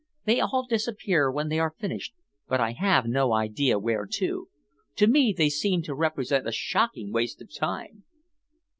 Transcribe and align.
"They 0.25 0.39
all 0.39 0.65
disappear 0.67 1.29
when 1.31 1.49
they 1.49 1.59
are 1.59 1.75
finished, 1.79 2.15
but 2.47 2.59
I 2.59 2.71
have 2.71 3.05
no 3.05 3.33
idea 3.33 3.77
where 3.77 4.07
to. 4.13 4.47
To 4.95 5.05
me 5.07 5.31
they 5.31 5.47
seem 5.49 5.83
to 5.83 5.93
represent 5.93 6.47
a 6.47 6.51
shocking 6.51 7.13
waste 7.13 7.39
of 7.39 7.53
time." 7.53 8.03